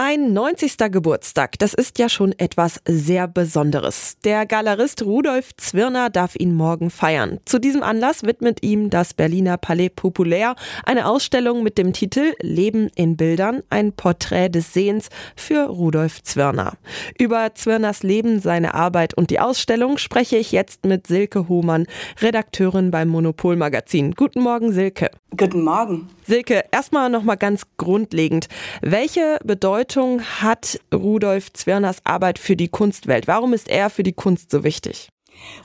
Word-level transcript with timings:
Ein 0.00 0.32
90. 0.32 0.76
Geburtstag, 0.92 1.58
das 1.58 1.74
ist 1.74 1.98
ja 1.98 2.08
schon 2.08 2.32
etwas 2.38 2.80
sehr 2.86 3.26
Besonderes. 3.26 4.16
Der 4.22 4.46
Galerist 4.46 5.02
Rudolf 5.02 5.56
Zwirner 5.56 6.08
darf 6.08 6.36
ihn 6.36 6.54
morgen 6.54 6.90
feiern. 6.90 7.40
Zu 7.46 7.58
diesem 7.58 7.82
Anlass 7.82 8.22
widmet 8.22 8.62
ihm 8.62 8.90
das 8.90 9.12
Berliner 9.12 9.56
Palais 9.56 9.88
Populaire 9.88 10.54
eine 10.84 11.04
Ausstellung 11.04 11.64
mit 11.64 11.78
dem 11.78 11.92
Titel 11.92 12.34
Leben 12.40 12.90
in 12.94 13.16
Bildern, 13.16 13.64
ein 13.70 13.92
Porträt 13.92 14.50
des 14.50 14.72
Sehens 14.72 15.08
für 15.34 15.66
Rudolf 15.66 16.22
Zwirner. 16.22 16.74
Über 17.18 17.56
Zwirners 17.56 18.04
Leben, 18.04 18.38
seine 18.38 18.74
Arbeit 18.74 19.14
und 19.14 19.30
die 19.30 19.40
Ausstellung 19.40 19.98
spreche 19.98 20.36
ich 20.36 20.52
jetzt 20.52 20.84
mit 20.84 21.08
Silke 21.08 21.48
Hohmann, 21.48 21.88
Redakteurin 22.20 22.92
beim 22.92 23.08
Monopol 23.08 23.56
Magazin. 23.56 24.12
Guten 24.12 24.42
Morgen, 24.42 24.72
Silke. 24.72 25.10
Guten 25.36 25.62
Morgen. 25.62 26.08
Silke, 26.24 26.64
erstmal 26.70 27.10
nochmal 27.10 27.36
ganz 27.36 27.62
grundlegend. 27.78 28.46
Welche 28.80 29.38
Bedeutung 29.44 29.87
hat 29.96 30.80
Rudolf 30.92 31.52
Zwirners 31.52 31.98
Arbeit 32.04 32.38
für 32.38 32.56
die 32.56 32.68
Kunstwelt? 32.68 33.26
Warum 33.26 33.52
ist 33.52 33.68
er 33.68 33.90
für 33.90 34.02
die 34.02 34.12
Kunst 34.12 34.50
so 34.50 34.64
wichtig? 34.64 35.08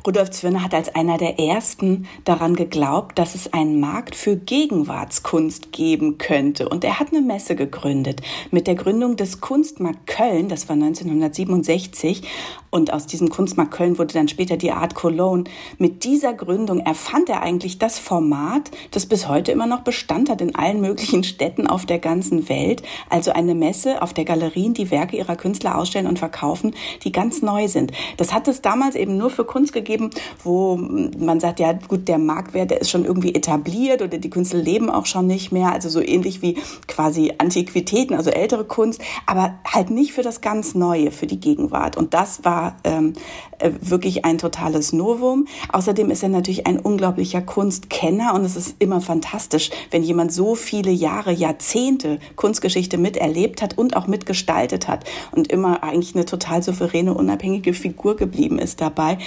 Rudolf 0.05 0.31
Zwirner 0.31 0.63
hat 0.63 0.73
als 0.73 0.93
einer 0.95 1.17
der 1.17 1.39
ersten 1.39 2.07
daran 2.25 2.55
geglaubt, 2.55 3.17
dass 3.17 3.35
es 3.35 3.53
einen 3.53 3.79
Markt 3.79 4.15
für 4.15 4.35
Gegenwartskunst 4.35 5.71
geben 5.71 6.17
könnte. 6.17 6.67
Und 6.67 6.83
er 6.83 6.99
hat 6.99 7.11
eine 7.11 7.21
Messe 7.21 7.55
gegründet. 7.55 8.21
Mit 8.51 8.67
der 8.67 8.75
Gründung 8.75 9.15
des 9.15 9.41
Kunstmarkt 9.41 10.07
Köln, 10.07 10.49
das 10.49 10.67
war 10.67 10.75
1967, 10.75 12.23
und 12.69 12.91
aus 12.91 13.05
diesem 13.05 13.29
Kunstmarkt 13.29 13.71
Köln 13.71 13.99
wurde 13.99 14.15
dann 14.15 14.27
später 14.27 14.57
die 14.57 14.71
Art 14.71 14.95
Cologne. 14.95 15.43
Mit 15.77 16.03
dieser 16.03 16.33
Gründung 16.33 16.79
erfand 16.79 17.29
er 17.29 17.43
eigentlich 17.43 17.77
das 17.77 17.99
Format, 17.99 18.71
das 18.89 19.05
bis 19.05 19.27
heute 19.27 19.51
immer 19.51 19.67
noch 19.67 19.81
Bestand 19.81 20.27
hat 20.27 20.41
in 20.41 20.55
allen 20.55 20.81
möglichen 20.81 21.23
Städten 21.23 21.67
auf 21.67 21.85
der 21.85 21.99
ganzen 21.99 22.49
Welt. 22.49 22.81
Also 23.11 23.31
eine 23.31 23.53
Messe, 23.53 24.01
auf 24.01 24.13
der 24.13 24.25
Galerien 24.25 24.73
die 24.73 24.89
Werke 24.89 25.17
ihrer 25.17 25.35
Künstler 25.35 25.77
ausstellen 25.77 26.07
und 26.07 26.17
verkaufen, 26.17 26.73
die 27.03 27.11
ganz 27.11 27.43
neu 27.43 27.67
sind. 27.67 27.91
Das 28.17 28.33
hat 28.33 28.47
es 28.47 28.63
damals 28.63 28.95
eben 28.95 29.17
nur 29.17 29.29
für 29.29 29.45
Kunst 29.45 29.62
gegeben, 29.71 30.09
wo 30.43 30.75
man 30.75 31.39
sagt, 31.39 31.59
ja 31.59 31.73
gut, 31.73 32.07
der 32.07 32.17
Marktwert, 32.17 32.71
der 32.71 32.81
ist 32.81 32.89
schon 32.89 33.05
irgendwie 33.05 33.33
etabliert 33.33 34.01
oder 34.01 34.17
die 34.17 34.29
Künstler 34.29 34.59
leben 34.59 34.89
auch 34.89 35.05
schon 35.05 35.27
nicht 35.27 35.51
mehr. 35.51 35.71
Also 35.71 35.89
so 35.89 36.01
ähnlich 36.01 36.41
wie 36.41 36.57
quasi 36.87 37.33
Antiquitäten, 37.37 38.15
also 38.15 38.29
ältere 38.29 38.65
Kunst, 38.65 39.01
aber 39.25 39.55
halt 39.65 39.89
nicht 39.89 40.13
für 40.13 40.23
das 40.23 40.41
ganz 40.41 40.75
Neue, 40.75 41.11
für 41.11 41.27
die 41.27 41.39
Gegenwart. 41.39 41.97
Und 41.97 42.13
das 42.13 42.43
war 42.43 42.77
ähm, 42.83 43.13
äh, 43.59 43.71
wirklich 43.81 44.25
ein 44.25 44.37
totales 44.37 44.91
Novum. 44.93 45.47
Außerdem 45.71 46.11
ist 46.11 46.23
er 46.23 46.29
natürlich 46.29 46.67
ein 46.67 46.79
unglaublicher 46.79 47.41
Kunstkenner 47.41 48.33
und 48.33 48.43
es 48.43 48.55
ist 48.55 48.75
immer 48.79 48.99
fantastisch, 48.99 49.69
wenn 49.91 50.03
jemand 50.03 50.33
so 50.33 50.55
viele 50.55 50.91
Jahre, 50.91 51.31
Jahrzehnte 51.31 52.19
Kunstgeschichte 52.35 52.97
miterlebt 52.97 53.61
hat 53.61 53.77
und 53.77 53.95
auch 53.95 54.07
mitgestaltet 54.07 54.87
hat 54.87 55.05
und 55.31 55.51
immer 55.51 55.83
eigentlich 55.83 56.15
eine 56.15 56.25
total 56.25 56.61
souveräne, 56.63 57.13
unabhängige 57.13 57.73
Figur 57.73 58.15
geblieben 58.15 58.59
ist 58.59 58.81
dabei. 58.81 59.17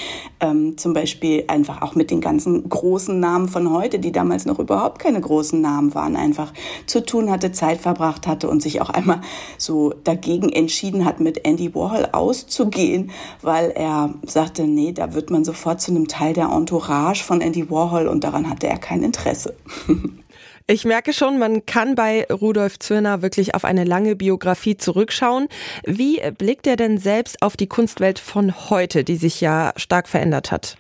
Ähm, 0.40 0.76
zum 0.76 0.92
Beispiel 0.92 1.44
einfach 1.48 1.82
auch 1.82 1.94
mit 1.94 2.10
den 2.10 2.20
ganzen 2.20 2.68
großen 2.68 3.18
Namen 3.18 3.48
von 3.48 3.70
heute, 3.70 3.98
die 3.98 4.12
damals 4.12 4.46
noch 4.46 4.58
überhaupt 4.58 4.98
keine 4.98 5.20
großen 5.20 5.60
Namen 5.60 5.94
waren, 5.94 6.16
einfach 6.16 6.52
zu 6.86 7.04
tun 7.04 7.30
hatte, 7.30 7.52
Zeit 7.52 7.80
verbracht 7.80 8.26
hatte 8.26 8.48
und 8.48 8.62
sich 8.62 8.80
auch 8.80 8.90
einmal 8.90 9.20
so 9.58 9.94
dagegen 10.04 10.50
entschieden 10.50 11.04
hat, 11.04 11.20
mit 11.20 11.46
Andy 11.46 11.74
Warhol 11.74 12.08
auszugehen, 12.12 13.10
weil 13.42 13.70
er 13.70 14.14
sagte, 14.26 14.66
nee, 14.66 14.92
da 14.92 15.14
wird 15.14 15.30
man 15.30 15.44
sofort 15.44 15.80
zu 15.80 15.90
einem 15.90 16.08
Teil 16.08 16.34
der 16.34 16.50
Entourage 16.50 17.24
von 17.24 17.40
Andy 17.40 17.70
Warhol 17.70 18.06
und 18.08 18.24
daran 18.24 18.48
hatte 18.50 18.66
er 18.66 18.78
kein 18.78 19.02
Interesse. 19.02 19.54
Ich 20.68 20.84
merke 20.84 21.12
schon, 21.12 21.38
man 21.38 21.64
kann 21.64 21.94
bei 21.94 22.26
Rudolf 22.26 22.80
Zwirner 22.80 23.22
wirklich 23.22 23.54
auf 23.54 23.64
eine 23.64 23.84
lange 23.84 24.16
Biografie 24.16 24.76
zurückschauen. 24.76 25.46
Wie 25.84 26.20
blickt 26.36 26.66
er 26.66 26.74
denn 26.74 26.98
selbst 26.98 27.40
auf 27.40 27.56
die 27.56 27.68
Kunstwelt 27.68 28.18
von 28.18 28.68
heute, 28.68 29.04
die 29.04 29.14
sich 29.14 29.40
ja 29.40 29.72
stark 29.76 30.08
verändert 30.08 30.50
hat? 30.50 30.76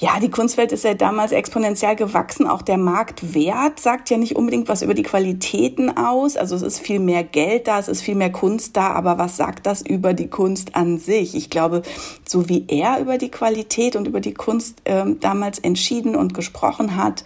Ja, 0.00 0.20
die 0.20 0.30
Kunstwelt 0.30 0.70
ist 0.70 0.84
ja 0.84 0.94
damals 0.94 1.32
exponentiell 1.32 1.96
gewachsen. 1.96 2.46
Auch 2.46 2.62
der 2.62 2.78
Marktwert 2.78 3.80
sagt 3.80 4.10
ja 4.10 4.16
nicht 4.16 4.36
unbedingt 4.36 4.68
was 4.68 4.82
über 4.82 4.94
die 4.94 5.02
Qualitäten 5.02 5.96
aus. 5.96 6.36
Also 6.36 6.54
es 6.54 6.62
ist 6.62 6.78
viel 6.78 7.00
mehr 7.00 7.24
Geld 7.24 7.66
da, 7.66 7.80
es 7.80 7.88
ist 7.88 8.02
viel 8.02 8.14
mehr 8.14 8.30
Kunst 8.30 8.76
da. 8.76 8.92
Aber 8.92 9.18
was 9.18 9.36
sagt 9.36 9.66
das 9.66 9.82
über 9.82 10.14
die 10.14 10.28
Kunst 10.28 10.76
an 10.76 10.98
sich? 10.98 11.34
Ich 11.34 11.50
glaube, 11.50 11.82
so 12.28 12.48
wie 12.48 12.64
er 12.68 13.00
über 13.00 13.18
die 13.18 13.28
Qualität 13.30 13.96
und 13.96 14.06
über 14.06 14.20
die 14.20 14.34
Kunst 14.34 14.82
äh, 14.84 15.04
damals 15.18 15.58
entschieden 15.58 16.14
und 16.14 16.32
gesprochen 16.32 16.94
hat, 16.94 17.24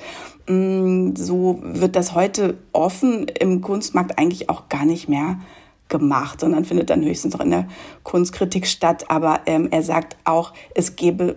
mh, 0.49 0.55
mm, 0.55 1.17
so 1.17 1.61
wird 1.63 1.95
das 1.95 2.15
heute 2.15 2.57
offen 2.73 3.29
im 3.29 3.61
Kunstmarkt 3.61 4.19
eigentlich 4.19 4.49
auch 4.49 4.71
gar 4.71 4.87
nicht 4.87 5.11
mehr 5.11 5.39
gemacht, 5.91 6.41
sondern 6.41 6.65
findet 6.65 6.89
dann 6.89 7.05
höchstens 7.05 7.35
noch 7.35 7.41
in 7.41 7.51
der 7.51 7.69
Kunstkritik 8.03 8.67
statt. 8.67 9.11
Aber 9.11 9.41
ähm, 9.45 9.69
er 9.71 9.83
sagt 9.83 10.17
auch, 10.25 10.55
es 10.75 10.97
gebe 10.97 11.37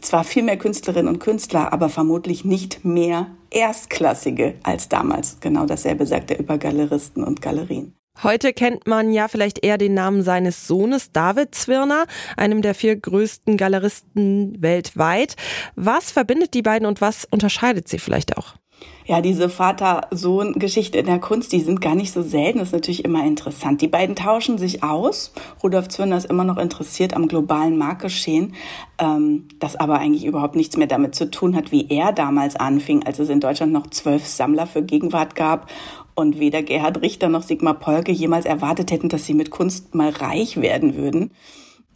zwar 0.00 0.24
viel 0.24 0.42
mehr 0.42 0.56
Künstlerinnen 0.56 1.12
und 1.12 1.20
Künstler, 1.20 1.72
aber 1.72 1.88
vermutlich 1.88 2.44
nicht 2.44 2.84
mehr 2.84 3.26
Erstklassige 3.50 4.54
als 4.62 4.88
damals. 4.88 5.38
Genau 5.40 5.66
dasselbe 5.66 6.06
sagt 6.06 6.30
er 6.30 6.38
über 6.38 6.58
Galeristen 6.58 7.24
und 7.24 7.42
Galerien. 7.42 7.94
Heute 8.22 8.52
kennt 8.52 8.86
man 8.86 9.12
ja 9.12 9.28
vielleicht 9.28 9.64
eher 9.64 9.78
den 9.78 9.94
Namen 9.94 10.22
seines 10.22 10.66
Sohnes 10.66 11.10
David 11.12 11.54
Zwirner, 11.54 12.04
einem 12.36 12.60
der 12.60 12.74
vier 12.74 12.96
größten 12.96 13.56
Galeristen 13.56 14.60
weltweit. 14.60 15.36
Was 15.74 16.10
verbindet 16.10 16.52
die 16.52 16.62
beiden 16.62 16.86
und 16.86 17.00
was 17.00 17.26
unterscheidet 17.30 17.88
sie 17.88 17.98
vielleicht 17.98 18.36
auch? 18.36 18.56
Ja, 19.06 19.20
diese 19.20 19.48
Vater-Sohn-Geschichte 19.48 20.98
in 20.98 21.06
der 21.06 21.18
Kunst, 21.18 21.52
die 21.52 21.60
sind 21.60 21.80
gar 21.80 21.96
nicht 21.96 22.12
so 22.12 22.22
selten. 22.22 22.60
Das 22.60 22.68
ist 22.68 22.74
natürlich 22.74 23.04
immer 23.04 23.26
interessant. 23.26 23.80
Die 23.82 23.88
beiden 23.88 24.14
tauschen 24.14 24.56
sich 24.56 24.84
aus. 24.84 25.32
Rudolf 25.62 25.88
Zwirner 25.88 26.16
ist 26.16 26.30
immer 26.30 26.44
noch 26.44 26.58
interessiert 26.58 27.14
am 27.14 27.26
globalen 27.26 27.76
Marktgeschehen, 27.76 28.54
ähm, 28.98 29.48
das 29.58 29.74
aber 29.74 29.98
eigentlich 29.98 30.24
überhaupt 30.24 30.54
nichts 30.54 30.76
mehr 30.76 30.86
damit 30.86 31.16
zu 31.16 31.28
tun 31.28 31.56
hat, 31.56 31.72
wie 31.72 31.88
er 31.88 32.12
damals 32.12 32.54
anfing, 32.54 33.04
als 33.04 33.18
es 33.18 33.28
in 33.30 33.40
Deutschland 33.40 33.72
noch 33.72 33.88
zwölf 33.88 34.26
Sammler 34.26 34.68
für 34.68 34.82
Gegenwart 34.82 35.34
gab 35.34 35.68
und 36.14 36.38
weder 36.38 36.62
Gerhard 36.62 37.02
Richter 37.02 37.28
noch 37.28 37.42
Sigmar 37.42 37.74
Polke 37.74 38.12
jemals 38.12 38.44
erwartet 38.44 38.92
hätten, 38.92 39.08
dass 39.08 39.26
sie 39.26 39.34
mit 39.34 39.50
Kunst 39.50 39.94
mal 39.94 40.10
reich 40.10 40.60
werden 40.60 40.94
würden. 40.94 41.32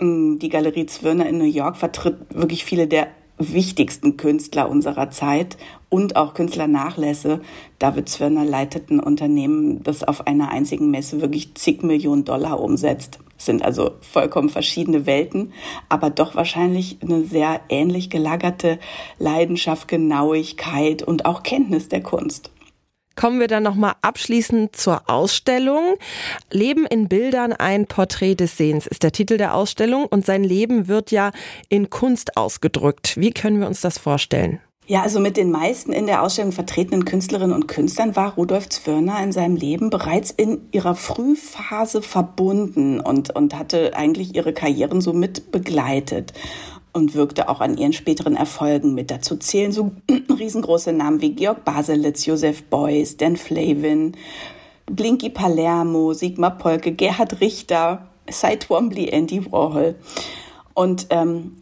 Mm, 0.00 0.38
die 0.38 0.48
Galerie 0.48 0.86
Zwirner 0.86 1.28
in 1.28 1.38
New 1.38 1.44
York 1.44 1.76
vertritt 1.76 2.16
wirklich 2.30 2.64
viele 2.64 2.88
der 2.88 3.06
wichtigsten 3.38 4.16
Künstler 4.16 4.68
unserer 4.68 5.10
Zeit 5.10 5.56
und 5.88 6.16
auch 6.16 6.34
Künstlernachlässe. 6.34 7.40
David 7.78 8.08
Zwirner 8.08 8.44
leitet 8.44 8.90
ein 8.90 9.00
Unternehmen, 9.00 9.82
das 9.82 10.04
auf 10.04 10.26
einer 10.26 10.50
einzigen 10.50 10.90
Messe 10.90 11.20
wirklich 11.20 11.54
zig 11.54 11.82
Millionen 11.82 12.24
Dollar 12.24 12.60
umsetzt. 12.60 13.18
Das 13.36 13.46
sind 13.46 13.64
also 13.64 13.90
vollkommen 14.00 14.48
verschiedene 14.48 15.06
Welten, 15.06 15.52
aber 15.88 16.10
doch 16.10 16.34
wahrscheinlich 16.34 16.98
eine 17.02 17.24
sehr 17.24 17.60
ähnlich 17.68 18.08
gelagerte 18.08 18.78
Leidenschaft, 19.18 19.88
Genauigkeit 19.88 21.02
und 21.02 21.26
auch 21.26 21.42
Kenntnis 21.42 21.88
der 21.88 22.02
Kunst. 22.02 22.53
Kommen 23.16 23.40
wir 23.40 23.48
dann 23.48 23.62
nochmal 23.62 23.94
abschließend 24.02 24.74
zur 24.76 25.08
Ausstellung. 25.08 25.96
Leben 26.50 26.86
in 26.86 27.08
Bildern, 27.08 27.52
ein 27.52 27.86
Porträt 27.86 28.34
des 28.34 28.56
Sehens 28.56 28.86
ist 28.86 29.02
der 29.02 29.12
Titel 29.12 29.36
der 29.36 29.54
Ausstellung 29.54 30.06
und 30.06 30.26
sein 30.26 30.44
Leben 30.44 30.88
wird 30.88 31.10
ja 31.10 31.30
in 31.68 31.90
Kunst 31.90 32.36
ausgedrückt. 32.36 33.16
Wie 33.16 33.30
können 33.30 33.60
wir 33.60 33.66
uns 33.66 33.80
das 33.80 33.98
vorstellen? 33.98 34.60
Ja, 34.86 35.00
also 35.00 35.18
mit 35.18 35.38
den 35.38 35.50
meisten 35.50 35.94
in 35.94 36.06
der 36.06 36.22
Ausstellung 36.22 36.52
vertretenen 36.52 37.06
Künstlerinnen 37.06 37.54
und 37.54 37.68
Künstlern 37.68 38.16
war 38.16 38.34
Rudolf 38.34 38.68
Zwirner 38.68 39.22
in 39.22 39.32
seinem 39.32 39.56
Leben 39.56 39.88
bereits 39.88 40.30
in 40.30 40.60
ihrer 40.72 40.94
Frühphase 40.94 42.02
verbunden 42.02 43.00
und, 43.00 43.34
und 43.34 43.58
hatte 43.58 43.96
eigentlich 43.96 44.34
ihre 44.34 44.52
Karrieren 44.52 45.00
so 45.00 45.14
mit 45.14 45.50
begleitet 45.50 46.34
und 46.94 47.14
wirkte 47.14 47.48
auch 47.48 47.60
an 47.60 47.76
ihren 47.76 47.92
späteren 47.92 48.36
Erfolgen 48.36 48.94
mit. 48.94 49.10
Dazu 49.10 49.36
zählen 49.36 49.72
so 49.72 49.90
riesengroße 50.38 50.92
Namen 50.92 51.20
wie 51.20 51.32
Georg 51.32 51.64
Baselitz, 51.64 52.24
Josef 52.24 52.62
Beuys, 52.64 53.16
Dan 53.18 53.36
Flavin, 53.36 54.12
Blinky 54.86 55.28
Palermo, 55.28 56.12
Sigmar 56.12 56.56
Polke, 56.56 56.92
Gerhard 56.92 57.40
Richter, 57.40 58.06
Cy 58.30 58.56
Twombly, 58.58 59.08
Andy 59.08 59.50
Warhol. 59.50 59.96
Und 60.72 61.08
ähm, 61.10 61.56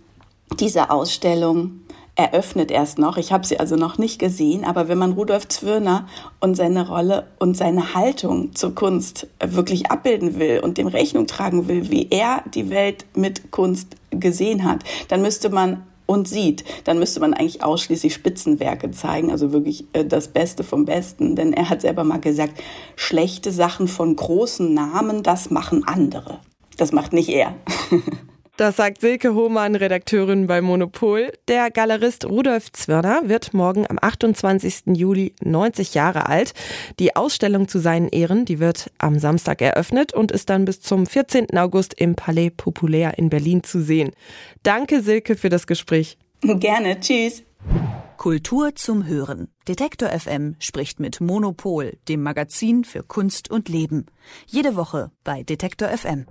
diese 0.61 0.90
Ausstellung 0.90 1.81
eröffnet 2.14 2.70
erst 2.70 2.99
noch. 2.99 3.17
Ich 3.17 3.32
habe 3.32 3.46
sie 3.46 3.58
also 3.58 3.76
noch 3.76 3.96
nicht 3.96 4.19
gesehen, 4.19 4.64
aber 4.64 4.87
wenn 4.88 4.99
man 4.99 5.12
Rudolf 5.12 5.49
Zwirner 5.49 6.06
und 6.40 6.56
seine 6.56 6.87
Rolle 6.87 7.26
und 7.38 7.56
seine 7.56 7.94
Haltung 7.94 8.55
zur 8.55 8.75
Kunst 8.75 9.28
wirklich 9.43 9.90
abbilden 9.90 10.38
will 10.38 10.61
und 10.61 10.76
dem 10.76 10.88
Rechnung 10.88 11.26
tragen 11.26 11.69
will, 11.69 11.90
wie 11.90 12.08
er 12.11 12.43
die 12.55 12.69
Welt 12.69 13.06
mit 13.14 13.50
Kunst 13.50 13.96
gesehen 14.12 14.64
hat, 14.64 14.85
dann 15.09 15.23
müsste 15.23 15.50
man 15.50 15.82
und 16.06 16.29
sieht, 16.29 16.64
dann 16.85 16.99
müsste 16.99 17.20
man 17.20 17.32
eigentlich 17.32 17.62
ausschließlich 17.62 18.12
Spitzenwerke 18.12 18.91
zeigen, 18.91 19.31
also 19.31 19.53
wirklich 19.53 19.87
äh, 19.93 20.05
das 20.05 20.29
Beste 20.29 20.64
vom 20.64 20.85
Besten. 20.85 21.37
Denn 21.37 21.53
er 21.53 21.70
hat 21.70 21.81
selber 21.81 22.05
mal 22.05 22.20
gesagt, 22.20 22.61
schlechte 22.97 23.50
Sachen 23.50 23.88
von 23.88 24.14
großen 24.14 24.75
Namen, 24.75 25.23
das 25.23 25.50
machen 25.50 25.85
andere. 25.87 26.41
Das 26.76 26.93
macht 26.93 27.12
nicht 27.12 27.29
er. 27.29 27.55
Das 28.62 28.76
sagt 28.76 29.00
Silke 29.00 29.35
Hohmann, 29.35 29.75
Redakteurin 29.75 30.47
bei 30.47 30.61
Monopol. 30.61 31.32
Der 31.49 31.73
Galerist 31.73 32.26
Rudolf 32.26 32.70
Zwirner 32.70 33.23
wird 33.25 33.55
morgen 33.55 33.91
am 33.91 33.99
28. 34.00 34.94
Juli 34.94 35.35
90 35.43 35.94
Jahre 35.94 36.29
alt. 36.29 36.55
Die 37.00 37.17
Ausstellung 37.17 37.67
zu 37.67 37.81
seinen 37.81 38.06
Ehren, 38.06 38.44
die 38.44 38.61
wird 38.61 38.93
am 38.99 39.19
Samstag 39.19 39.62
eröffnet 39.62 40.14
und 40.14 40.31
ist 40.31 40.49
dann 40.49 40.64
bis 40.64 40.81
zum 40.81 41.06
14. 41.06 41.59
August 41.59 41.94
im 41.94 42.14
Palais 42.14 42.50
Populaire 42.56 43.14
in 43.19 43.31
Berlin 43.31 43.64
zu 43.64 43.82
sehen. 43.82 44.12
Danke 44.62 45.03
Silke 45.03 45.35
für 45.35 45.49
das 45.49 45.67
Gespräch. 45.67 46.17
Gerne, 46.43 47.00
tschüss. 47.00 47.43
Kultur 48.17 48.76
zum 48.76 49.06
Hören. 49.06 49.49
Detektor 49.67 50.11
FM 50.11 50.55
spricht 50.61 51.00
mit 51.00 51.20
Monopol, 51.20 51.99
dem 52.09 52.23
Magazin 52.23 52.85
für 52.85 53.03
Kunst 53.03 53.50
und 53.50 53.69
Leben. 53.69 54.06
Jede 54.47 54.76
Woche 54.76 55.11
bei 55.25 55.43
Detektor 55.43 55.88
FM. 55.88 56.26